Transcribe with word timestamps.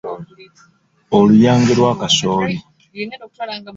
Oluyange 1.17 1.71
lwa 1.79 1.93
kasooli. 2.01 2.57